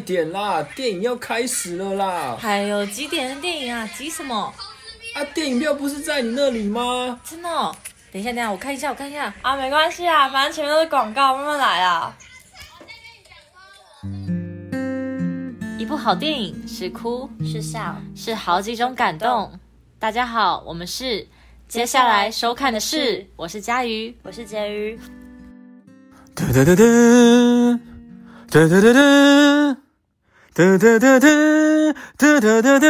[0.00, 2.36] 点啦，电影要开始了啦！
[2.40, 3.88] 还有几点的电影啊？
[3.96, 4.52] 急什么？
[5.14, 7.20] 啊，电影票不是在你那里吗？
[7.24, 7.74] 真的哦？
[8.12, 9.32] 等一下，等一下，我看一下，我看一下。
[9.42, 12.16] 啊，没关系啊，反正前面都是广告，慢慢来啊。
[15.78, 19.52] 一部好电影是哭是笑是好几种感动。
[19.98, 21.26] 大家好，我们是。
[21.68, 24.98] 接下来收看的是，我是佳瑜，我是婕妤。
[26.34, 26.84] 哒哒哒哒，
[28.50, 29.76] 哒哒哒哒，
[30.52, 31.28] 哒哒哒哒，
[32.18, 32.88] 哒哒哒哒。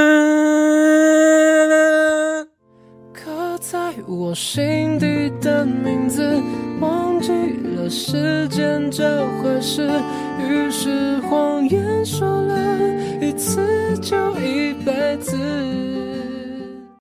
[3.12, 6.40] 刻在我心底的名字，
[6.80, 7.30] 忘记
[7.76, 9.90] 了时间这回事，
[10.38, 12.78] 于是谎言说了
[13.20, 15.36] 一次就一辈子。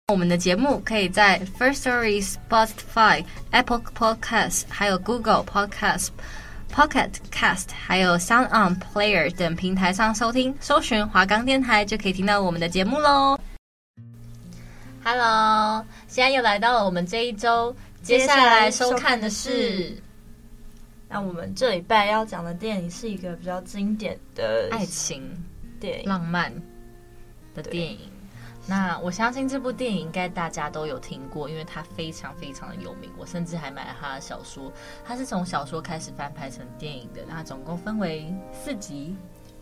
[0.10, 6.10] 我们的节目可以在 First Story、Spotify、Apple Podcasts、还有 Google Podcasts、
[6.74, 13.38] Pocket Cast、还有 Sound On Player 等平台上收听，搜寻华冈电台就可以听到我们的节目喽。
[15.04, 19.98] Hello，现在又来到了我们这一周接下来收看的是，
[21.08, 25.24] 那我们这礼拜要讲的电影是一个比较经典的爱情
[25.80, 26.54] 电影，浪漫
[27.56, 28.00] 的电影。
[28.68, 33.10] 那我相信这部电影应该大家都有听过，因为它非常非常的有名。
[33.18, 34.72] 我甚至还买了他的小说，
[35.04, 37.22] 他是从小说开始翻拍成电影的。
[37.28, 39.16] 那总共分为四集，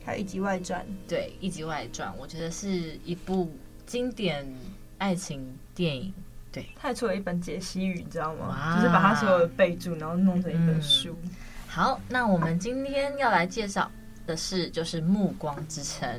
[0.04, 0.86] 还有一集外传。
[1.08, 3.50] 对，一集外传，我觉得是一部
[3.86, 4.45] 经典
[4.98, 6.14] 爱情电影。
[6.52, 8.76] 对，他还出了一本解析语，你知道吗？
[8.76, 11.16] 就是把他所有的备注，然后弄成一本书。
[11.23, 11.32] 嗯。
[11.67, 13.89] 好，那我们今天要来介绍
[14.26, 16.10] 的是，就是《暮光之城》。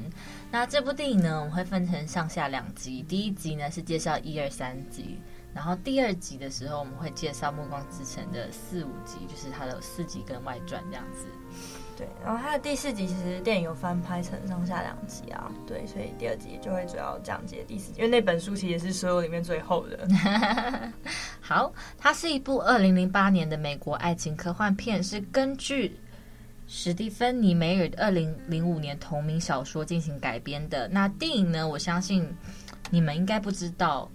[0.50, 3.02] 那这部电影呢，我们会分成上下两集。
[3.02, 5.20] 第一集呢是介绍一二三集，
[5.54, 11.26] 然后第二集的时候我们会介绍《暮光之城》的四五集，就是它的四集跟外传这样子。
[11.98, 15.52] 对，然后它的第四集其实电影有翻拍成上下两集啊。
[15.66, 20.08] 对，所以第二集就会主要讲解第四集，因为那本书其实也是所有里面最厚的。
[21.40, 25.94] 好，它是一部二零零八年的美国爱情科幻片，是根据。
[26.70, 30.86] 史蒂芬妮·梅尔二零零五年同名小说进行改编的。
[30.88, 31.66] 那电影呢？
[31.66, 32.28] 我相信
[32.90, 34.08] 你们应该不知道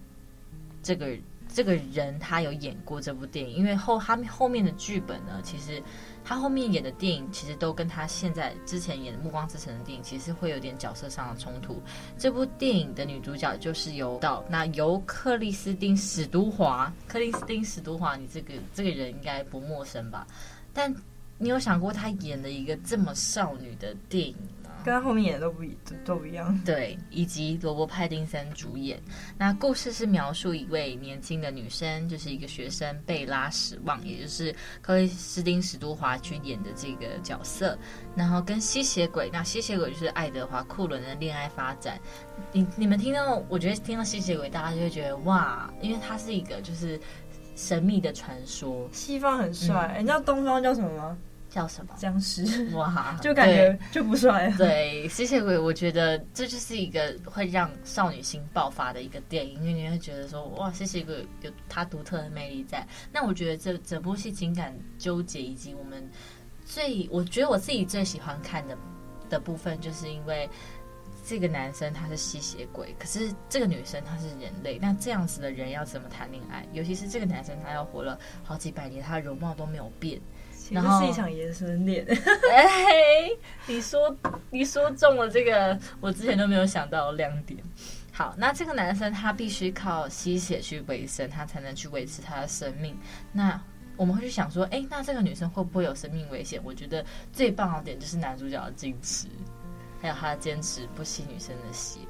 [0.84, 1.18] 这个
[1.52, 5.82] 这个人他有演过这部电影，因为后他后面的剧本呢，其实
[6.24, 11.82] 他后面演的电影其实都跟他现在之前演《暮光之城》的电影其实会有点角色上的冲突。
[12.20, 20.28] 这部电影的女主角就是由到那由克里斯汀·史都华，克里斯汀·史都华，你这个这个人应该不陌生吧？
[20.72, 20.96] 但
[21.44, 24.34] 你有想过她演了一个这么少女的电影
[24.64, 24.72] 吗？
[24.86, 26.58] 跟她后面演的都不一都不一样。
[26.64, 28.98] 对，以及罗伯·派丁森主演。
[29.38, 37.78] 那故事是描述一位年轻的女生，就是一个学生贝拉史旺，也就是克里斯汀·史都华去演的这个角色。
[38.16, 42.00] 然后跟吸血鬼，那吸血鬼就是爱德华·库伦的恋爱发展。
[42.54, 46.98] 你你们听到，我觉得听到吸血鬼，大家就会觉得哇，因为它是一个就是。
[47.56, 51.16] 神秘的传说，西方很帅，嗯，你知道东方叫什么吗？
[51.54, 51.94] 叫什么？
[51.96, 52.68] 僵尸。
[52.76, 54.52] 哇， 就感觉就不帅。
[54.58, 62.86] 对，吸血鬼，我觉得这就是一个会让少女心爆发的一个电影，因为你会觉得说，哇，吸血鬼有它独特的魅力在。
[63.12, 66.10] 那我觉得这整部戏情感纠结，以及我们
[66.66, 68.76] 最，我觉得我自己最喜欢看的
[69.30, 70.50] 的部分，就是因为。
[71.26, 76.68] 这个男生他是吸血鬼，可是这个女生她是人类，那这样子的人要怎么谈恋爱？
[76.74, 80.20] 尤其是这个男生他要活了好几百年，他的容貌都没有变，
[80.74, 82.06] 然后是一场延伸恋。
[82.52, 83.30] 哎，
[83.68, 84.16] 你说
[84.50, 87.62] 你说中了这个我之前都没有想到亮点。
[88.12, 92.98] 好，那这个男生他必须靠吸血去维生，他才能去维持他的生命。
[93.32, 93.60] 那
[93.96, 96.62] 我们会去想说，哎，那这个女生会不会有生命危险？
[96.64, 99.28] 我觉得最棒的点就是男主角的矜持。
[100.02, 102.02] 还有他坚持不吸女生的血，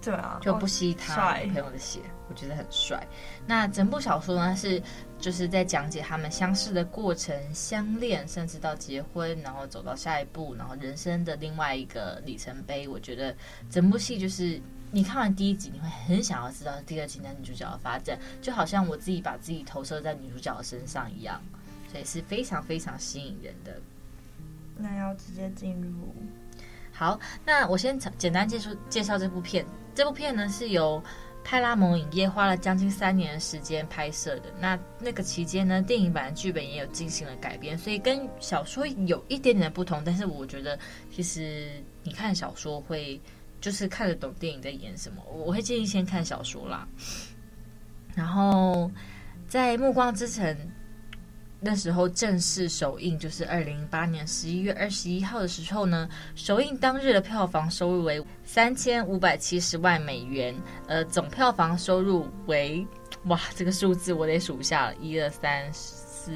[0.00, 2.00] 对啊，就不吸他女朋友的血，
[2.30, 3.06] 我觉得很帅。
[3.46, 4.82] 那整部小说呢，是
[5.22, 12.88] 就是在讲解他们相识的过程、相恋，甚至到结婚，然后走到下一步，然后人生的另外一个里程碑。
[12.88, 13.32] 我觉得
[13.70, 14.60] 整部戏就是
[14.90, 21.40] 你看完第一集，你会很想要知道第二集男女主角的发展，就好像我自己把自己投射在女主角的身上一样，
[21.92, 23.80] 所以是非常非常吸引人的。
[24.76, 26.12] 那要直接进入。
[26.90, 29.64] 好，那我先简单介绍介绍这部片。
[29.94, 31.02] 这部片呢是由
[31.44, 34.44] 派拉蒙影业花了将近三年的时间拍摄的。
[34.60, 40.02] 那那个期间呢，电影版的剧本也有进行了改编，所以跟小说有一点点的不同。
[40.04, 40.78] 但是我觉得，
[41.10, 41.68] 其实
[42.02, 43.20] 你看小说会
[43.60, 45.22] 就是看得懂电影在演什么。
[45.30, 46.86] 我会建议先看小说啦。
[48.14, 48.90] 然后
[49.48, 50.44] 在《暮光之城》
[51.64, 60.52] 那时候正式首映，就是二零零八年十一月二十一号的时候呢，首映当日的票房收入为三千五百七十万美元，
[60.88, 62.84] 呃，总票房收入为
[63.26, 66.32] 哇，这个数字我得数下了，一二三四，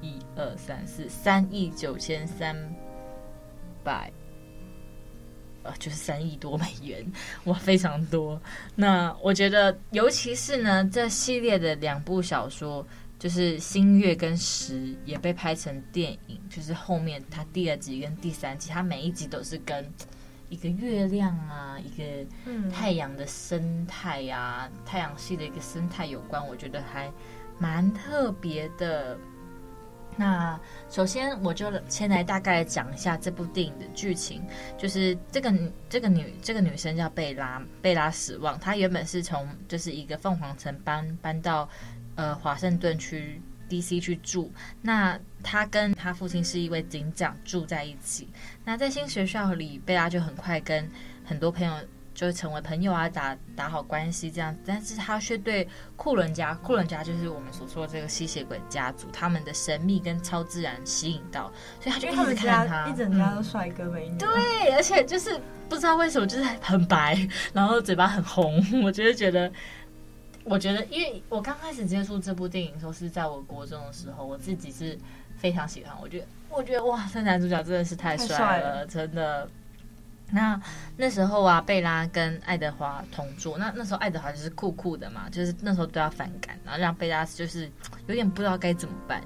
[0.00, 2.56] 一二三四，三亿九千三
[3.84, 4.12] 百。
[5.62, 7.02] 呃，就是三亿多美元，
[7.44, 8.38] 哇，非常多。
[8.74, 12.86] 那我觉得，尤其是呢，这系列的两部小说，
[13.24, 14.74] 就是《星月》跟《十》，
[15.06, 16.38] 也被拍成电影。
[16.50, 19.90] 就是后面它第二集跟第三集，它每一集都是跟
[20.50, 22.04] 一个月亮啊，一个
[22.70, 26.46] 太阳的生态啊，嗯、太阳系的一个生态有关。
[26.46, 27.10] 我觉得还
[27.58, 29.16] 蛮特别的。
[30.16, 30.60] 那
[30.90, 34.42] 首先，我就先来大概讲一下这部电影的剧情。
[34.76, 35.50] 就是这个
[35.88, 38.60] 这个女这个女生叫贝拉，贝拉史旺。
[38.60, 41.66] 她原本是从就是一个凤凰城搬搬到
[42.14, 44.52] 呃华盛顿区 DC 去住。
[44.82, 48.28] 那他跟他父亲是一位警长住在一起。
[48.64, 50.88] 那在新学校里，贝拉就很快跟
[51.24, 51.74] 很多朋友。
[52.14, 55.66] 就成为朋友啊，打打好关系这样，但是他却对
[55.96, 64.18] 库伦家，库伦家就是我们所说的这个吸血鬼家族，他们的神秘跟超自然吸引到，所以他就一直看他，一整家都帅哥美女，嗯。
[64.18, 65.36] 对，而且就是
[65.68, 67.18] 不知道为什么就是很白，
[67.52, 69.52] 然后嘴巴很红，我就是觉得，
[70.44, 74.98] 我觉得，因为我刚开始接触这部电影的时候是在我国中的时候，我自己是
[75.36, 79.48] 非常喜欢，我觉得，我觉得哇，这男主角真的是太帅了，真的。
[80.30, 80.60] 那
[80.96, 83.56] 那时候啊，贝拉跟爱德华同住。
[83.58, 87.70] 那那时候爱德华就是酷酷的嘛，就是那时候对他反感，然后让贝拉就是
[88.06, 89.22] 有点不知道该怎么办。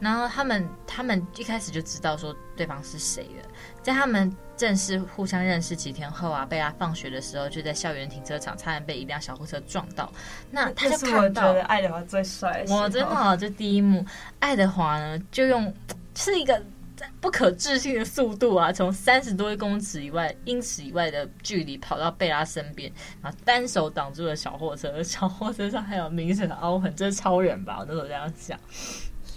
[0.00, 3.48] 然后他们他们一开始就知道说对方是谁了。
[3.82, 10.10] 在他们正式互相认识几天后啊，贝拉放学的时候就在校园停车场差点被一辆小货车撞到。
[10.50, 14.04] 那他就看到爱德华最帅，我真的好，这第一幕，
[14.38, 15.72] 爱德华呢就用
[16.14, 16.60] 是一个。
[17.18, 18.70] 不可置信的速度啊！
[18.70, 22.92] 从三十多公尺以外、英尺以外的距离跑到贝拉身边，
[23.22, 27.78] 然后单手挡住了小货车，小货车上还有明显的凹痕，这是超人吧？
[27.78, 28.58] 我那时候这样想，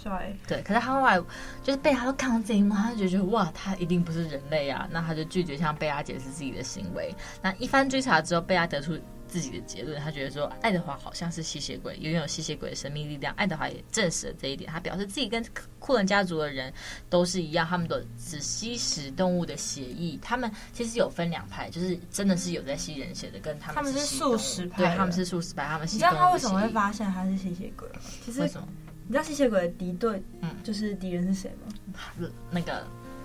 [0.04, 0.32] 帅。
[0.46, 1.18] 对，可是他后来
[1.64, 4.86] 就是贝拉都看到这一幕，他就觉得哇，他一定不是人类啊！
[4.92, 7.12] 那他就拒绝向贝拉解释自己的行为。
[7.42, 8.96] 那一番追查之后，贝拉得出。
[9.26, 13.34] 自己的结论，他觉得说爱德华好像是吸血鬼，拥有吸血鬼的神秘力量。
[13.34, 15.44] 爱德华也证实了这一点，他表示自己跟
[15.80, 16.72] 库伦家族的人
[17.10, 20.16] 都是一样，他们都只吸食动物的血液。
[20.22, 25.96] 他们其实有分两派，就是真的是有在吸人血的，跟他们他们是素食派，对，他们是素食派，他们吸。
[25.96, 28.00] 你知道他为什么会发现他是吸血鬼吗？
[28.24, 28.68] 其实为什么？
[29.06, 32.28] 你知道吸血鬼的敌对，嗯，就是敌人是谁吗？
[32.50, 32.82] 那个。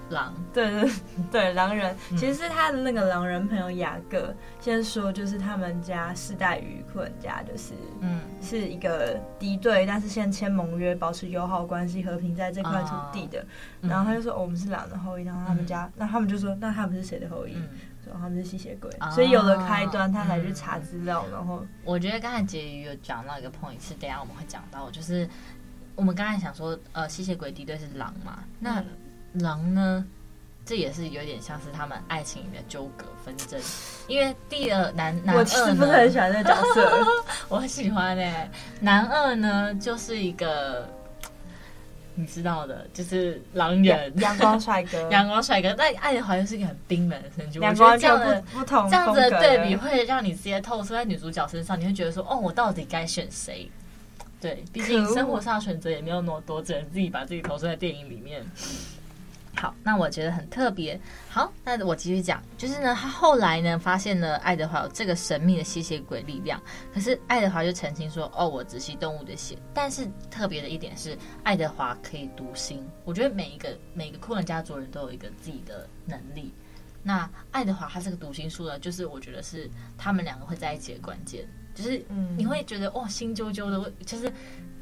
[0.10, 0.92] 狼，对对
[1.31, 4.34] 对，狼人其实是他的那个狼人朋友雅各。
[4.60, 13.46] 先说，就是他们家世代与库伦家就是，嗯，是一个敌对，但是先签盟约，保持友好关系，和平在这块土地的。
[13.81, 15.24] 然后他就说，哦，我们是狼的后裔。
[15.24, 17.54] 然后他们家，那他们就说，那他们是谁的后裔？
[18.04, 18.90] 说他们是吸血鬼。
[19.12, 21.24] 所以有了开端，他才去查资料。
[21.31, 25.30] 然后我觉得刚才婕妤有讲到一个 point，是等下我们会讲到，就是
[26.00, 28.40] 我们刚才想说，呃，吸血鬼敌对是狼嘛？
[28.58, 28.82] 那
[29.34, 30.06] 狼呢？
[30.66, 33.60] 这也是有点像是他们爱情里的纠葛纷争，
[34.08, 37.06] 因为第二男男二呢，我其实不是很喜欢这个角色，
[37.50, 38.52] 我很喜欢哎、欸。
[38.80, 40.88] 男二呢，就是一个
[42.16, 45.74] 你知道的，就是狼人，阳光帅哥，阳光帅哥。
[45.78, 53.70] 但爱德华又是一个很冰冷的神经，我觉得这样的不同这样子的对比会让你直接透出在女主角身上，你会觉得说，哦，我到底该选谁？
[54.42, 58.46] 对，毕竟生活上的选择也没有那么多，只能自己把自己投射在电影里面。
[59.56, 60.98] 好，那我觉得很特别。
[61.28, 66.62] 好，那我继续讲，就是呢，他后来呢发现了爱德华有这个神秘的吸血鬼力量，
[66.94, 72.88] 可是爱德华就澄清说：“哦，我只吸动物的血。”但是特别的一点是，爱德华可以读心。
[73.04, 76.54] 我觉得每一个每一个库伦家族人都有一个自己的能力。
[77.04, 81.46] 那爱德华他这个读心术呢，就是我觉得是他们两个会在一起的关键，
[81.81, 82.04] 就是
[82.36, 84.31] 你会觉得哇，心揪揪的，就是。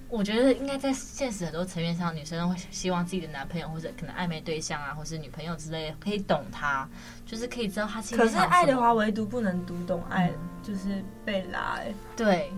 [0.09, 6.87] 我觉得应该在现实很多层面上，女生都会希望自己的男朋友或者可能暧昧对象啊，或是女朋友之类的，可以懂她，
[7.25, 8.21] 就是可以知道她心里。
[8.21, 11.75] 可是爱德华唯独不能读懂爱，嗯、就是贝拉。
[11.79, 12.49] 哎，对，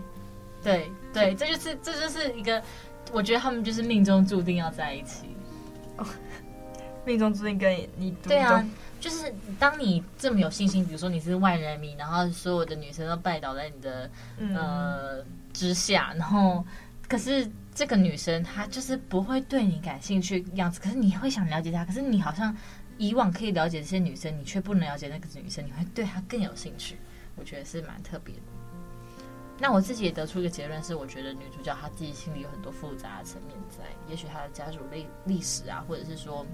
[0.61, 2.61] 对对，这就是这就是一个，
[3.11, 5.35] 我觉得他们就是命中注定要在一起。
[5.97, 6.05] 哦、
[7.03, 8.11] 命中注定跟你你。
[8.21, 8.63] 对啊，
[8.99, 16.65] 就是当你这么有信心，比如说你是万人迷，然后所有的女生都拜倒在你的、嗯、呃之下，然后。
[17.07, 21.83] 可是这个女生她就是不会对你感兴趣样子，可是你会想了解她。
[21.83, 22.55] 可是你好像
[22.99, 26.99] 以往可以了解这些女生，你却不能了解那个女生，你会对她更有兴趣。
[27.35, 28.41] 我觉得是蛮特别的。
[29.57, 36.45] 那我自己也得出一个结论是，我觉得女主角她自己心里有很多复杂的层面在，也许她的家族历历史啊，或者是说，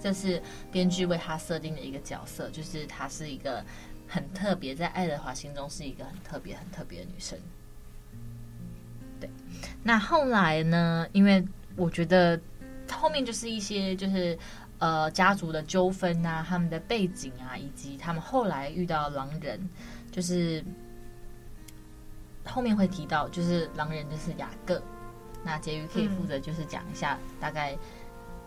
[0.00, 0.42] 这是
[0.72, 3.64] 编剧为他设定的一个角色，就是她是一个
[4.08, 7.38] 很特别，在爱德华心中是一个很特别、很特别的女生。
[9.20, 9.28] 对，
[9.82, 11.06] 那后来呢？
[11.12, 12.40] 因为我觉得
[12.90, 14.38] 后面就是一些就是
[14.78, 19.60] 呃家族的纠纷啊，他们的背景啊，以及他们后来遇到狼人，
[20.10, 20.64] 就是。
[22.42, 24.82] 后面会提到，就是狼人就是雅各，
[25.44, 27.76] 那婕妤可以负责就是讲一下大概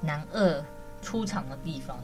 [0.01, 0.65] 男二
[1.03, 1.95] 出场的地方。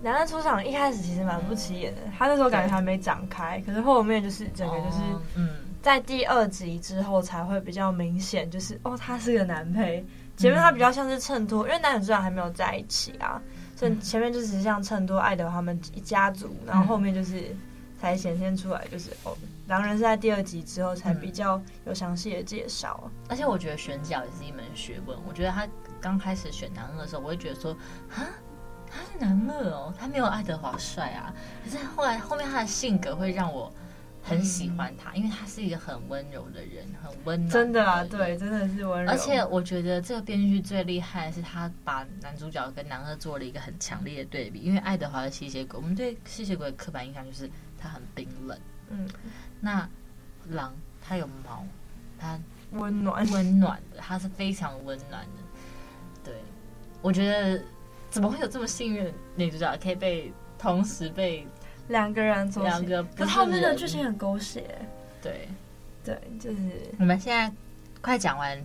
[0.00, 4.98] 男的出场一开始其实蛮不起眼的，他那时候感觉还没展开，可是后面就是整个就是
[5.34, 5.48] 嗯，
[5.82, 10.06] 在第二集之后才会比较明显，就是哦，他是个男配，
[10.36, 13.42] 前面他比较像是衬托，因为男女主角还没有在一起啊，
[13.74, 17.56] 所以前面就只是像衬托爱德华他们一家族，然后后面就是。
[18.00, 23.10] 才显现出来，就是哦，狼人是在第二集之后才比较有详细的介绍。
[23.28, 25.18] 而且我觉得选角也是一门学问。
[25.28, 25.66] 我觉得他
[26.00, 27.72] 刚开始选男二的时候，我会觉得说，
[28.10, 28.26] 啊，
[28.90, 31.34] 他是男二哦，他没有爱德华帅啊。
[31.64, 33.72] 可是后来后面他的性格会让我
[34.22, 37.50] 很喜欢他，因为他是一个很温柔的人，很温暖。
[37.50, 39.10] 真的啊，对，真的是温柔。
[39.10, 44.60] 而且我觉得这个编剧最厉害的是他把男主角跟男二做了一个很强烈的对比。
[44.60, 47.50] 因为爱德华的吸血鬼，我们对吸血鬼的刻板印象就是。
[47.80, 48.58] 他很冰冷，
[48.90, 49.08] 嗯，
[49.60, 49.88] 那
[50.48, 51.64] 狼它有毛，
[52.18, 52.36] 它
[52.72, 55.42] 温暖温暖的，它是非常温暖的。
[57.00, 57.62] 对，我觉得
[58.10, 61.46] 怎么会有这么幸运的女主角可以被同时被
[61.88, 63.02] 两个人做两个？
[63.16, 64.64] 可是后面的剧情很狗血。
[65.22, 65.48] 对，
[66.04, 66.58] 对，就是
[66.98, 67.52] 我们现在
[68.00, 68.62] 快讲完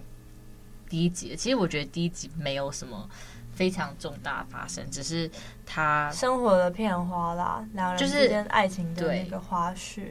[0.89, 1.35] 第一集了。
[1.35, 3.09] 其实我觉得第一集没有什么。
[3.55, 5.29] 非常重大发生，只是
[5.63, 10.07] 他生活的片花啦，两人之间爱情的那个花絮。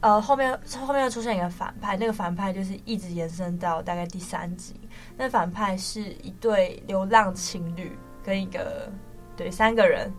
[0.00, 4.74] 呃，后面后面又出现一个反派，那个反派就是一直延伸到大概第三集。
[5.16, 8.90] 那反派是一对流浪情侣跟一个
[9.36, 10.12] 对三个人，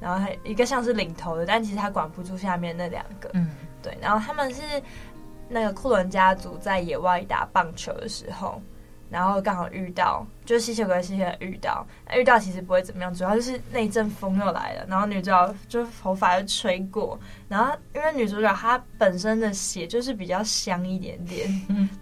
[0.00, 3.30] 然后还一个像是领头的，但其实他管不住下面那两个。
[3.34, 3.50] 嗯，
[3.82, 4.62] 对，然后他们是
[5.48, 8.60] 那个库伦家族在野外打棒球的时候。
[9.08, 21.48] 然后刚好遇到，就是吸血鬼吸血鬼遇到，遇到其实不会怎么样，主要就是那一阵风又来了，然后女主角就头发又吹过，然后因为女主角她本身的血就是比较香一点点，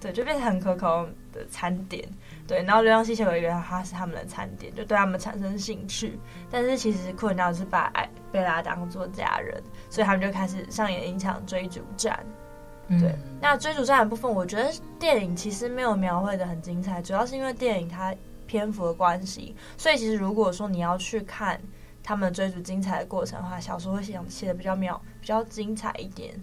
[0.00, 2.02] 对，就变成很可口的餐点，
[2.46, 6.18] 对，然后流浪吸血鬼以为他是他们的餐点，就对他们产生兴趣，
[6.50, 12.18] 但是其实库伦家是把艾贝拉当做家人，所以他们就开始上演一场追逐战。
[12.88, 18.14] 对，嗯、那追逐战的部分，我觉得电影其实没有描绘的很精彩，主要是因为电影它
[18.46, 21.60] 篇幅的关系，所以其实如果说你要去看
[22.02, 26.34] 他们追逐精彩的过程的话，小说会写写的比较妙，比较精彩一点。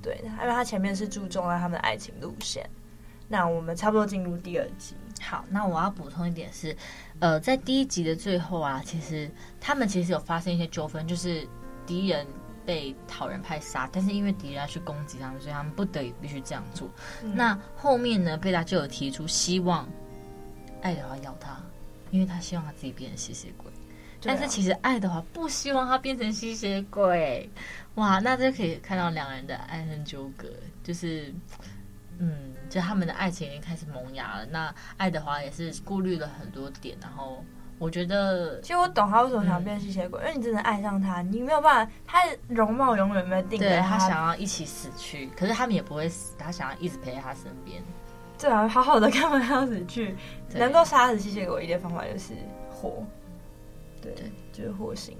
[0.00, 2.64] 对，因为它前面是注重了他们的爱情路线。
[3.26, 4.94] 那我们差不多进入第二集。
[5.20, 6.74] 好，那我要补充一点是，
[7.18, 9.28] 呃，在第一集的最后啊，其实
[9.60, 11.46] 他们其实有发生一些纠纷，就是
[11.84, 12.24] 敌人。
[12.68, 16.86] 被讨人派杀，但是因为敌人要去攻击他们，所以他们不得已必须这样做。
[17.24, 19.88] 嗯、那后面呢，贝拉就有提出希望
[20.82, 21.56] 爱德华要他，
[22.10, 23.70] 因为他希望他自己变成吸血鬼。
[23.70, 27.48] 啊、但是其实爱德华不希望他变成吸血鬼。
[27.94, 30.46] 哇，那这可以看到两人的爱恨纠葛，
[30.84, 31.32] 就是
[32.18, 34.44] 嗯，就他们的爱情已经开始萌芽了。
[34.44, 37.42] 那爱德华也是顾虑了很多点，然后。
[37.78, 43.58] 我觉得，其实我懂他为什么想变吸血鬼，嗯、因为你真的爱上他，你没有办法，他的容貌永远没定。
[43.58, 47.82] 对，他想要一起死去，可是他们也不会死，他想要一直陪在他身边。
[48.38, 50.16] 对啊，好好的干嘛要死去？
[50.54, 52.34] 能够杀死吸血鬼一的方法就是
[52.70, 53.04] 火，
[54.02, 55.16] 对，对就是火星。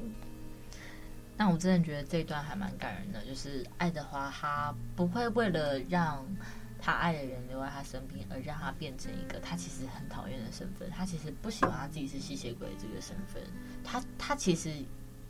[1.37, 6.27] 那我真的觉得这一段还蛮感人的，就是爱德华他不会为了让。
[6.80, 10.88] 他爱的人留在他身边，而让他变成一个他其实很讨厌的身份。
[10.90, 13.42] 他其实不喜欢他自己是吸血鬼这个身份。
[13.82, 14.70] 他他其实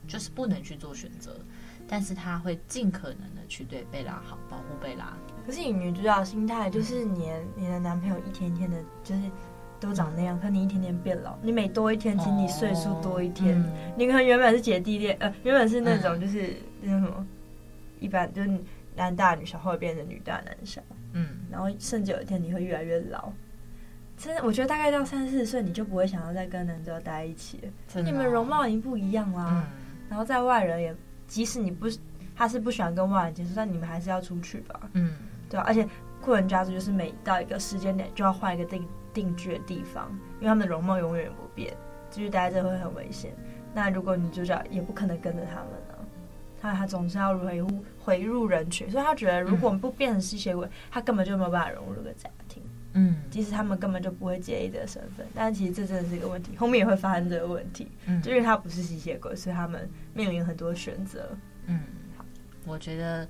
[0.06, 1.40] 就是不能去做选择，
[1.88, 5.16] 但是他会尽可能的去对贝拉好，保护贝拉。
[5.46, 9.22] 可是以女主角的心态，就是你你的男朋友一天天的，就是
[9.80, 13.58] 都长那样，嗯、可你一天天变老，你每多一天，请你岁数多一天。
[13.58, 17.26] 哦嗯、你可能原本是姐弟恋，呃，原本是那种就是那种什么，
[17.98, 18.50] 一般就是
[18.94, 20.82] 男大女小，后来变成女大男小。
[21.12, 23.32] 嗯，然后甚至有一天你会越来越老，
[24.16, 27.68] 真的，我觉得大概到三四十岁，你就不会想要再跟男主角待一起了。
[27.94, 29.46] 哦、你们容貌已经不一样啦。
[29.50, 29.64] 嗯、
[30.08, 30.94] 然后在外人也，
[31.26, 31.86] 即使你不
[32.36, 34.90] 他是不喜欢跟外人接触，但你们还是要出去吧。
[34.92, 35.12] 嗯，
[35.48, 35.64] 对啊。
[35.66, 35.88] 而且
[36.20, 41.74] 库伦家族就是每到一个时间点就要换一个定定居的地方，因为他们的容貌永远不变，
[42.10, 43.32] 继续待在这会很危险。
[43.74, 45.68] 那如果女主角也不可能跟着他们
[46.58, 46.62] 呢？
[46.62, 52.62] 他他总是要回入回入人群，所以他觉得如果我们不变成吸血鬼，他根本就没有办法融入这个家庭。
[52.94, 57.86] 嗯，即使他们根本就不会介意这个身份，但其实这真的是一个问题，后面也会发生这个问题。
[58.06, 61.28] 嗯，就因为他不是吸血鬼，所以他们面临很多选择。
[61.66, 61.80] 嗯，
[62.16, 62.24] 好，
[62.64, 63.28] 我觉得。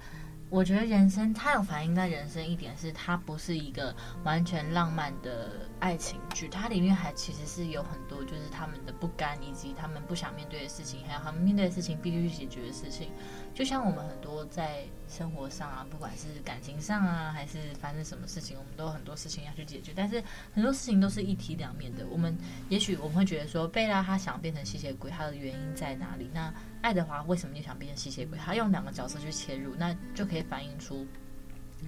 [0.51, 13.11] 我觉得人生，它有反映在人生一点是，它不是一个完全浪漫的爱情剧，它里面还其实是有很多就是他们的不甘，以及他们不想面对的事情，还有他们面对的事情必须去解决的事情。
[13.55, 19.93] 就像我们很多在生活上啊，不管是感情上啊，还是发生什么事情，我们都有很多事情要去解决。
[19.97, 20.23] 但是
[20.55, 22.07] 很多事情都是一体两面的。
[22.07, 22.39] 我们
[22.69, 26.31] 也许我们会觉得说，贝拉他想变成吸血鬼，他的原因在哪里？
[26.33, 28.39] 那爱德华为什么就想变成吸血鬼？
[28.39, 31.05] 他用两个角色去切入，那就可以反映出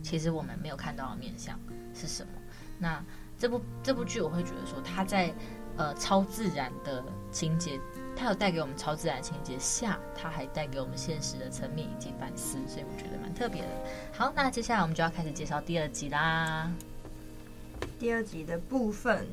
[0.02, 1.56] 其实我们没有看到的面相
[1.94, 2.32] 是什么。
[2.78, 3.00] 那
[3.38, 5.32] 这部这部剧，我会觉得说，他在
[5.76, 7.78] 呃超自然的情节。
[8.16, 13.68] 它有带给我们超自然情节下，它还带给我们现实的层面以及反思，所以我觉得蛮特别的。
[14.12, 16.70] 好，那接下来我们就要开始介绍第二集啦。
[17.98, 19.26] 第二集的部分，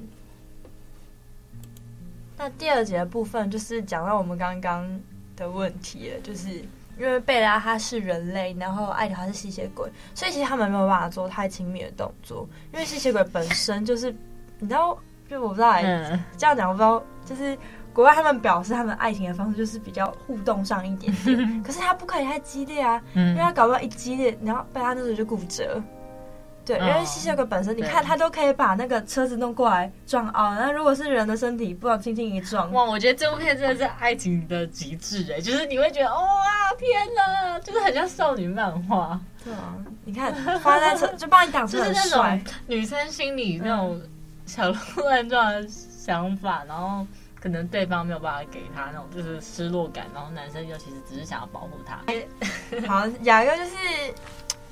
[2.38, 4.88] 那第二集的部分就是讲到我们刚刚
[5.36, 6.50] 的问题了，就是
[6.98, 14.15] 因为贝拉他是人类，然后艾德他是吸血鬼，所以其实他们没有办法做太亲密的动作，因为吸血鬼本身就是，
[14.60, 14.98] 你知道，
[15.29, 17.57] 就我不知道，嗯、这样讲我不知道，就是。
[17.97, 25.81] 国外他们表示他们爱情的方式就是比较互动上一点点， 可是他不可以太激烈啊，因为他搞不好一激烈，然后被他那时候就骨折。
[26.63, 32.83] 对，因为吸血鬼本身，你看他都可以把那个车子弄过来撞凹，那如果是人的身体，不知道轻轻一撞，哇！
[32.83, 36.21] 我觉得这部片真的是爱情的极致哎，就是你会觉得哇
[36.77, 39.19] 天哪，就是很像少女漫画。
[39.43, 39.75] 对啊，
[40.05, 43.99] 你看放在车 就帮你挡车，就是那种女生心里那种
[44.45, 47.03] 小鹿乱撞的想法，然后。
[47.39, 52.02] 可能对方没有办法给他那种就是失落感，然后男生就其实只是想要保护他。
[52.88, 53.76] 好，雅哥就是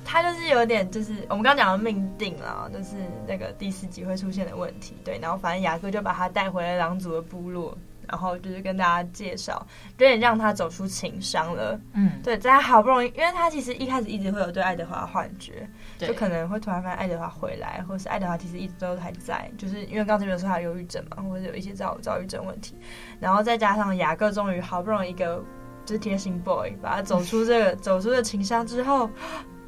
[0.04, 2.96] 他就是有点就是我们刚刚讲的命定了，就是
[3.28, 4.96] 那个第四集会出现的问题。
[5.04, 7.78] 对，然后反正雅哥就把他带回了狼族的部落。
[8.08, 9.66] 然后就是跟大家介绍，
[9.98, 11.80] 有点让他走出情伤了。
[11.94, 22.76] 嗯，对，在他好不容易，因为他其实一开始一直会有对爱德华的幻觉，就可能会突然发现爱德华回来，或者是爱德华其实一直都还在，就是因为刚才有说他忧郁症嘛，或者有一些躁躁郁症问题。
[23.20, 25.44] 然后再加上雅各终于好不容易一个
[25.86, 29.10] 就是贴心 boy 把他走出这个 走出这情伤之后，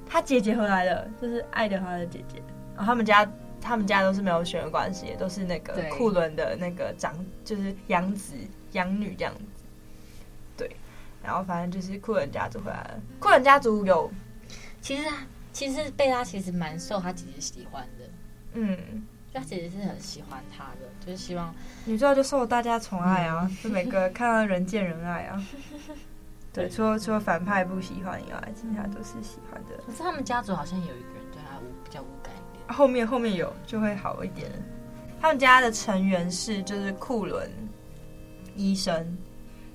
[0.08, 2.42] 他姐姐回来了，就是爱德华的姐姐。
[2.76, 3.30] 然后他们家。
[3.62, 8.34] 他们家都是没有血缘关系，都是那个库伦的那个长，就是养子
[8.72, 9.64] 养女这样子。
[10.56, 10.76] 对，
[11.24, 13.00] 然后反正就是库伦家族回来了。
[13.20, 14.12] 库伦家族有，
[14.82, 15.04] 其实
[15.52, 18.06] 其实贝拉其实蛮受他姐姐喜欢的。
[18.54, 21.54] 嗯，他姐姐是很喜欢他的，就是希望
[21.86, 25.44] 女主角就受大家宠爱啊，就每个看到人见人爱啊。
[26.54, 29.78] 对，除了除了反派不喜欢以外，其他都是喜欢的。
[29.86, 32.27] 可是他们家族好像有一个人对他无比较无感。
[32.68, 34.50] 后面后面有就会好一点。
[35.20, 37.50] 他们家的成员是就是库伦
[38.56, 39.18] 医生，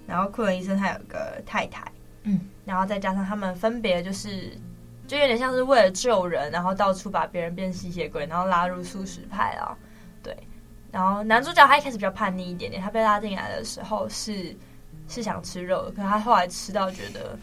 [0.06, 1.90] 然后库伦医生他有个太太，
[2.22, 4.56] 嗯，然后再加上他们分别就是
[5.06, 9.76] 就有点像是为了救人，然后到处把别人变吸血鬼，然后拉入素食派啊。
[10.22, 10.36] 对，
[10.92, 14.56] 然后男主角他一开始比较叛逆一点点，他被拉进来的时候是
[15.08, 17.36] 是想吃肉的，可是他后来吃到觉得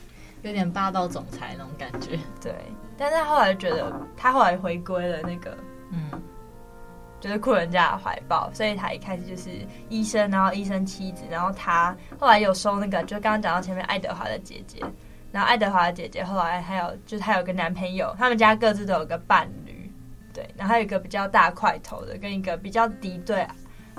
[0.44, 2.54] 有点霸道总裁那种感觉，对。
[3.00, 5.58] 但是他后来觉得，他后来回归了那个，
[5.90, 6.12] 嗯，
[7.22, 9.50] 就是库伦家的怀抱，所以他一开始就是
[9.88, 14.84] 医生，然后医生妻子，然后他后来有收那个，就刚刚讲到前面爱德华的姐姐，
[15.32, 19.90] 然后爱德华的姐姐后来还有，就是他有个男朋友，他们家各自都有个伴侣，
[20.34, 23.48] 对，然后还有一个比较大块头的，跟一个比较敌对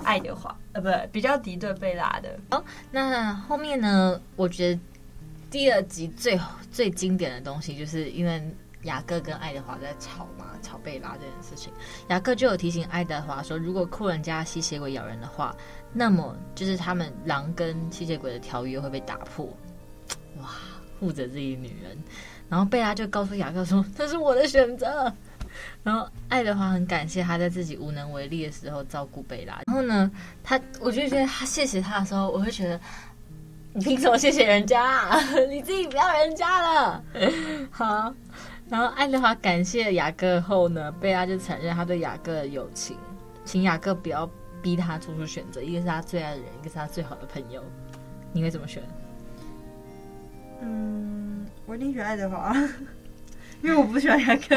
[0.03, 2.39] 爱德华，呃，不对，比较敌对贝拉的。
[2.51, 4.21] 哦，那后面呢？
[4.35, 4.79] 我觉得
[5.49, 6.39] 第二集最
[6.71, 8.39] 最经典的东西，就是因为。
[8.83, 11.71] 雅各跟爱德华在吵嘛，吵贝拉这件事情。
[12.09, 15.55] 雅各就有提醒爱德华说，如果库人家吸血鬼咬人的话，
[15.93, 19.45] 那么就是他们狼跟吸血鬼的条约会被打破。
[20.39, 20.49] 哇，
[20.99, 21.97] 护着自己女人。
[22.49, 25.13] 然后贝拉就告诉雅各说：“这是我的选择。”
[25.83, 29.61] 然后爱德华很感谢他在自己无能为力的时候照顾贝拉。
[29.67, 30.09] 然后呢，
[30.43, 32.79] 他我就觉得他谢谢他的时候，我会觉得
[33.73, 35.17] 你凭什么谢谢人家？
[35.49, 37.03] 你自己不要人家了。
[37.71, 38.13] 好。
[38.71, 42.97] 然后爱德华感谢雅各后呢，贝拉就承认他对雅各的友情，
[43.43, 44.27] 请雅各不要
[44.61, 47.61] 逼他做出选择，一个是他最爱的人，一个是他最好的朋友。
[48.31, 48.81] 你会怎么选？
[50.61, 52.55] 嗯，我一定选爱德华，
[53.61, 54.55] 因为我不喜欢雅各。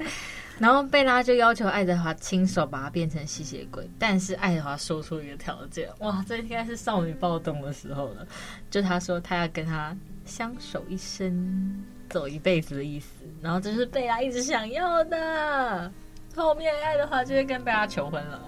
[0.58, 8.26] 然后贝拉就要求爱德华亲手把他变成吸血鬼，但是爱德华说出一个条件，哇，这应该是少女暴动的时候了，
[8.70, 9.94] 就他说他要跟他。
[10.24, 13.08] 相守一生，走一辈子的意思。
[13.40, 15.90] 然后这是贝拉一直想要的。
[16.34, 18.40] 后面爱德华就会跟贝拉求婚了。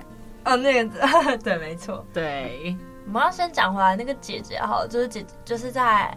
[0.45, 2.05] 哦，那个 对，没错。
[2.13, 6.17] 对，我们要先讲回来那个姐姐好，就是姐姐就是在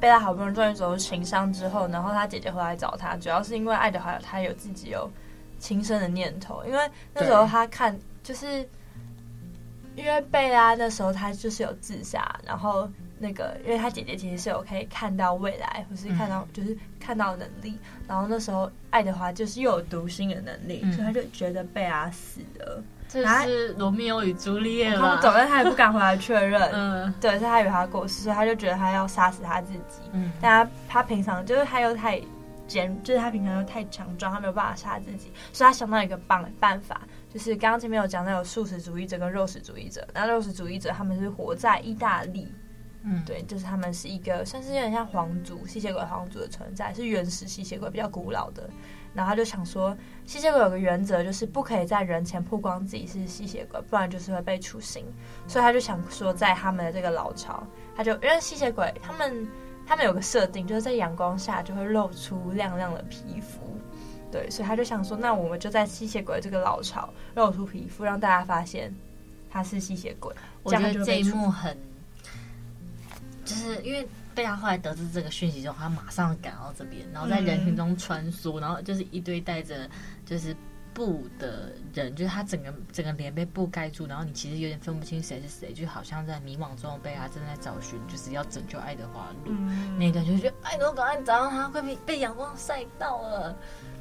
[0.00, 5.10] 贝拉好不容易终于走出情伤之后，然后他姐姐回来找他，主要是因为爱德华他有自己有
[5.58, 8.68] 轻生的念头，因为那时候他看就是。
[9.96, 32.20] 因为贝拉那时候他就是有自杀，然后那个，因为他姐姐其实是有可以看到未来，或是看到就是看到能力，嗯、然后那时候爱德华就是又有读心的能力，嗯、所以他就觉得贝拉死了，这是罗密欧与朱丽叶嘛，他走，但他也不敢回来确认， 嗯，对，所以他以为他过世，所以他就觉得他要杀死他自己，嗯，但他他平常就是他又太
[32.66, 37.00] 坚，就是他平常又太强壮，他没有办法杀自己，所以他想到一个办办法。
[37.32, 42.46] 就是刚刚前面有讲到有素食主义者跟肉食主义者，那肉食主义者他们是活在意大利，
[43.04, 48.68] 嗯，对，就是他们是一个算是有点像皇族吸血鬼皇族的存在，是原始吸血鬼比较古老的。
[49.12, 55.04] 然后他就想说，吸血鬼有个原则就是不可以在人前曝光自己是吸血鬼，不然就是会被处刑。
[55.46, 57.64] 所以他就想说，在他们的这个老巢，
[57.94, 59.46] 他就因为吸血鬼他们
[59.86, 63.60] 他们有个设定，就是在阳光下就会露出亮亮的皮肤。
[64.32, 68.92] 对，所以他就想说，那我们就在吸血鬼这个老巢露出皮肤，让大家发现
[69.48, 70.34] 他是吸血鬼。
[70.64, 71.78] 我觉得这一幕很，
[73.44, 79.88] 就是因为贝拉后来得知这个讯息之后，他马上赶到这边，然后在人群中穿梭，嗯、然后就是一堆带着
[80.26, 80.56] 就是
[80.92, 93.56] 布的人，就是他整个整个脸被布盖住，然后你其实有点分不清谁是谁，就好像在迷茫中，贝拉正在找寻，就是要拯救爱德华路、嗯、那一段，就觉得爱德华赶快找到他，快被被阳光晒到了。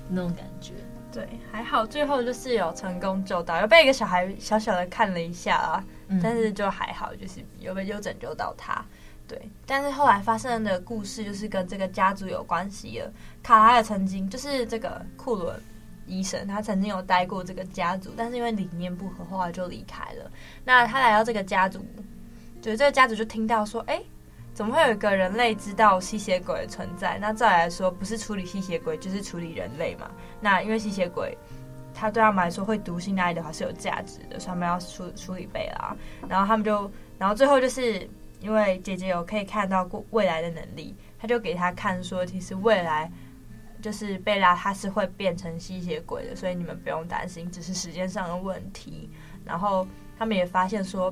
[0.09, 0.73] 那种感觉，
[1.13, 8.83] 对，还好，最后就是有成功救到，有被一个小孩小小的看了一下啊，嗯、但是就还好，就是有被有拯救到他，
[9.33, 9.49] 对。
[9.65, 13.11] 但是后来发生的故事就是跟这个家族有关系了。
[13.41, 15.59] 卡拉尔曾经就是这个库伦
[16.05, 20.29] 医生，他曾经有待过这个家族，但是因为理念不合，后来就离开了。
[20.63, 21.79] 那他来到这个家族，
[22.61, 24.01] 就这个家族就听到说，哎、
[24.53, 27.17] 怎么会有一个人类知道吸血鬼的存在？
[27.19, 30.11] 那再来说，不是处理吸血鬼，就是处理人类嘛。
[30.39, 31.37] 那因为吸血鬼，
[31.93, 35.95] 他对他们来说会毒性的爱德华是有价值的，所以他们要处处理贝拉。
[36.27, 38.07] 然后他们就，然后最后就是
[38.43, 43.11] 因为姐姐有可以看到过未来的能力，他就给他看说，其实未来
[43.81, 49.09] 就是贝拉他是会变成吸血鬼的，所以你们不用担心，只是时间上的问题。
[49.43, 49.87] 然后
[50.19, 51.11] 他们也发现说。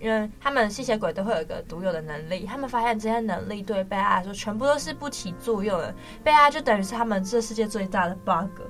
[0.00, 5.94] 因为他们吸血鬼都会有一个独有的能力，他们发现这些能力对贝拉来说全部都是不起作用的。
[6.24, 8.62] 贝拉就等于是他们这世界最大的 bug，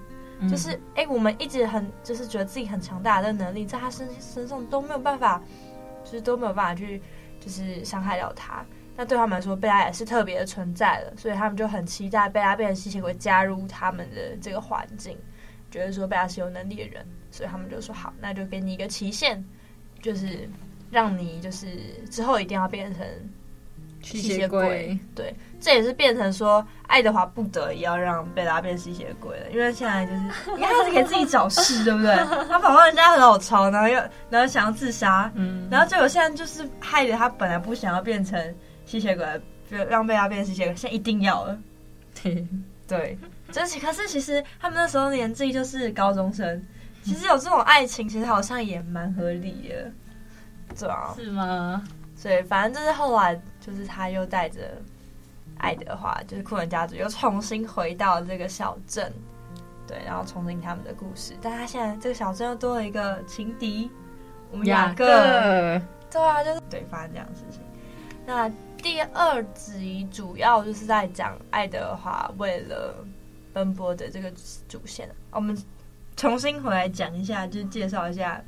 [0.46, 5.40] 就是哎，我们一直很就是觉得自己很强大的能力，在他身身上都没有办法，
[6.04, 7.00] 就是都没有办法去
[7.44, 8.64] 就是伤害到他。
[8.96, 15.18] 那对他们来说，贝拉也是特别的存在了，所以他们就很期待贝拉变成吸血鬼加入他们的这个环境，
[15.70, 19.44] 觉得说贝拉是有能力的人，所以他们就说好，那就给你一个期限，
[20.00, 20.48] 就是。
[20.92, 21.66] 让你就是
[22.10, 23.02] 之后一定要变成
[24.02, 30.18] 吸血鬼，对，这也是变成说爱德华不得已要让贝拉变吸血鬼了，因为现在就是
[30.56, 32.14] 你看他是给自己找事，对不对？
[32.48, 33.94] 他跑到人家很好吵，然后又
[34.28, 39.24] 然后想要自杀，嗯，然后结果现在就是害得他本来不想要变成吸血鬼，
[39.70, 41.58] 就让贝拉变成吸血鬼，现在一定要了，
[42.22, 42.46] 对
[42.88, 43.18] 对，
[43.52, 46.62] 就是可是其实他们那时候年纪就是高中生，
[47.04, 49.90] 其实有这种爱情，其实好像也蛮合理的。
[50.78, 51.82] 对啊，是吗？
[52.16, 54.82] 所以反正就是后来，就是他又带着
[55.58, 59.12] 爱德华，就是库伦家族又重新回到这个小镇，
[59.86, 61.34] 对，然后重新他们的故事。
[61.40, 63.88] 但他现在这个小镇又多了一个情敌，
[64.50, 65.06] 我们雅各。
[66.10, 67.60] 对啊，就是对发生这样的事情。
[68.26, 72.94] 那第二集主要就是在讲爱德华为了
[73.52, 74.30] 奔波的这个
[74.68, 75.08] 主线。
[75.30, 75.56] 我们
[76.16, 78.42] 重新回来讲一下，就是介绍一下。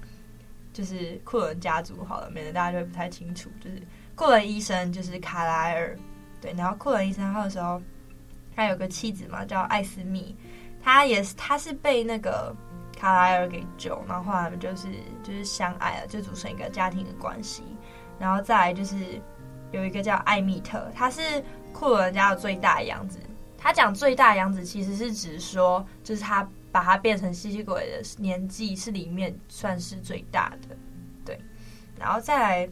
[0.73, 3.49] 就是库伦家族好了，免得大家就会不太清楚。
[3.61, 3.81] 就是
[4.15, 5.97] 库伦医生就是卡莱尔，
[6.41, 7.81] 对，然后库伦医生他的时候，
[8.55, 10.37] 他有个妻子嘛，叫艾斯密，
[10.83, 12.55] 他也是他是被那个
[12.99, 14.89] 卡莱尔给救，然后后来就是
[15.23, 17.63] 就是相爱了，就组成一个家庭的关系。
[18.19, 18.97] 然后再来就是
[19.73, 23.19] 有一个叫艾米特，他是库伦家的最大的养子。
[23.59, 26.49] 他讲最大的养子，其实是指说就是他。
[26.75, 30.77] 把他变成吸血鬼的年纪是里面算是最大的，
[31.25, 31.39] 对。
[31.97, 32.69] 然后再来，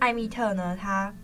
[0.00, 1.14] 艾米特呢，他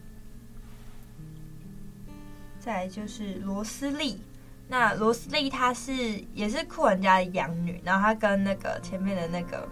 [2.61, 4.21] 再就是罗斯利。
[4.69, 5.93] 那罗斯利她是
[6.35, 9.67] 也是库伦家的养女，然后她跟那个前面的那个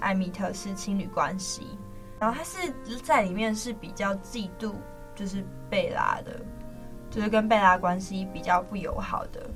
[0.00, 1.62] 艾米特是情侣关系。
[2.18, 2.72] 然后她是
[3.04, 4.74] 在里面是比较嫉妒，
[5.14, 6.40] 就是贝拉的，
[7.10, 9.48] 就是跟贝拉关系比较不友好的。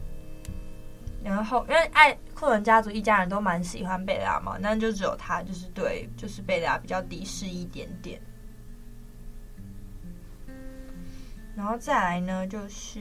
[1.25, 8.21] 然后因为艾库伦家族一家人都蛮喜欢贝拉嘛，那就只有他就是对就是贝拉比较敌视一点点。
[11.57, 13.01] 然后再来呢，就是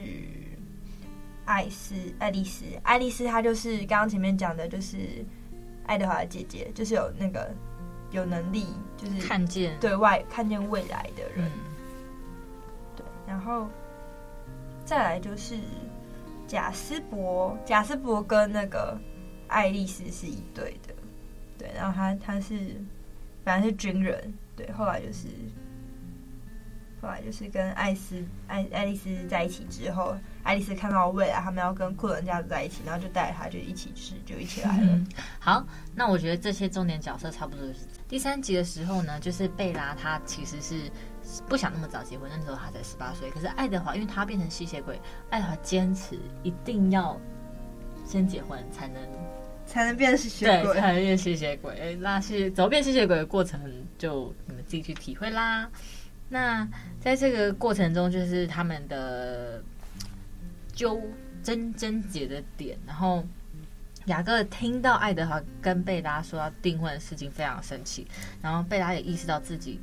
[1.45, 5.25] 艾斯爱丽丝，爱丽丝她就是刚刚前面讲的，就是
[5.87, 7.51] 爱德华的姐姐，就是有那个
[8.11, 11.47] 有能力，就是看见对外看见未来的人。
[11.47, 11.51] 嗯、
[12.95, 13.67] 对，然后
[14.85, 15.55] 再来就是
[16.47, 18.95] 贾斯伯，贾斯伯跟那个
[19.47, 20.93] 爱丽丝是一对的，
[21.57, 22.55] 对，然后他他是
[23.43, 25.27] 本来是军人，对，后来就是。
[27.03, 34.87] 后来就是跟艾斯爱爱丽丝在一起之后，爱丽丝看到未来他们要跟库伦家族在一起，然后就带着他就一起吃，就一起来了。
[34.89, 35.05] 嗯。
[35.37, 40.89] 好，那我觉得这些重点角色差不多就是第三集的时候呢，就是贝拉他其实是
[41.49, 43.29] 不想那么早结婚，那时候他才十八岁。
[43.31, 44.97] 可是爱德华因为他变成吸血鬼，
[45.29, 47.19] 爱德华坚持一定要
[48.07, 49.01] 先结婚才能
[49.65, 51.97] 才能变吸血鬼，才能变吸血鬼。
[51.99, 53.59] 那是怎么变吸血鬼的过程，
[53.97, 55.69] 就你们自己去体会啦。
[56.33, 56.67] 那
[56.99, 59.61] 在这个过程中，就是他们的
[60.73, 60.99] 纠
[61.43, 62.75] 真真结的点。
[62.87, 63.23] 然后
[64.05, 68.07] 雅各听到爱德华跟贝拉说要订婚的事情，非常生气。
[68.41, 69.79] 然后贝拉也意识到自己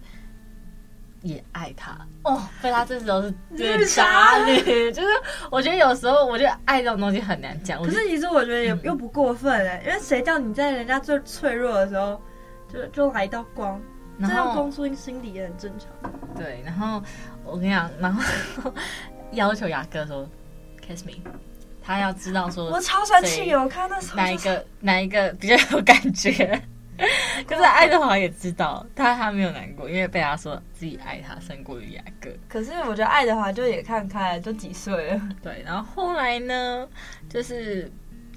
[1.23, 1.97] 也爱他。
[2.25, 5.09] 哦，贝拉这时候是最渣女，就是
[5.53, 7.81] 我觉得有时候，我觉得爱这种东西很难讲。
[7.81, 12.21] 可是其实我觉得也又不过分哎、欸，嗯、因为谁叫你在人家最脆弱的时候，
[12.69, 13.81] 就就来一道光。
[14.21, 15.89] 然后公主心里也很正常。
[16.37, 17.03] 对，然后
[17.45, 18.73] 我跟你讲，然后
[19.33, 20.29] 要求雅各说
[20.87, 21.15] “kiss me”，
[21.83, 23.63] 他要知道说，我超生气哦！
[23.65, 26.61] 我看那时候哪一个哪一个比较有感觉。
[27.49, 32.29] 可是爱德华也知道，他他没有难过，因为被他说自己爱他胜过于雅各。
[32.47, 35.21] 可是我觉得爱德华就也看开了，就几岁了。
[35.43, 36.87] 对，然后后来呢，
[37.29, 37.91] 就是。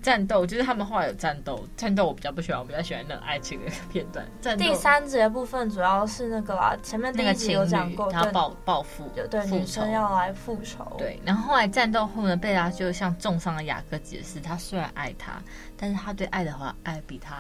[0.03, 4.23] 战斗就是他们后来有战斗，战斗我比较不喜欢，我比较喜欢那种爱情的片段。
[4.41, 10.95] 战斗第三集的部分主要是那个啦，前面第一集有讲过，他报报复，对，对女生要来复仇。
[10.97, 15.41] 对，然后后来战斗后呢，贝拉就向重伤的雅各解释，他虽然爱他，
[15.77, 17.35] 但是他对爱德华爱比他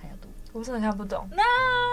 [0.00, 0.30] 还要多。
[0.52, 1.42] 我真的看不懂，那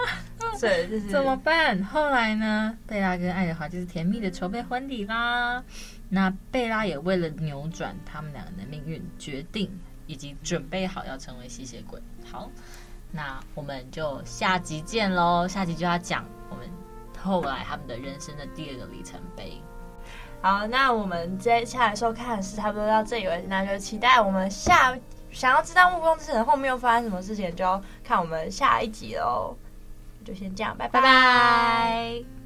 [0.60, 1.82] 对，就是怎么办？
[1.82, 5.64] 后来呢，贝拉跟爱德华就是甜蜜的筹备婚礼啦。
[6.12, 9.70] 那贝拉也为了扭转他们两个人的命运，决定
[10.06, 12.02] 以及准备好要成为吸血鬼。
[12.30, 12.50] 好，
[13.12, 15.46] 那我们就下集见喽！
[15.46, 16.68] 下集就要讲我们
[17.16, 19.62] 后来他们的人生的第二个里程碑。
[20.42, 24.98] 好，那我们接下来收看的是差不多到这里为止，那就期待我们下
[25.30, 29.54] 想要知道《暮光之城》后面又发生什么事情，就要看我们下一集喽。
[30.24, 31.00] 就先这样，拜拜。
[31.00, 32.39] 拜拜。